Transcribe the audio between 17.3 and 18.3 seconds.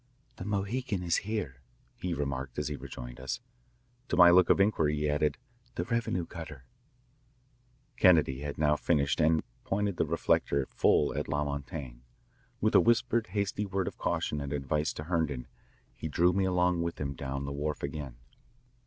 the wharf again.